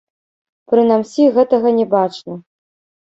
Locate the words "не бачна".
1.81-2.33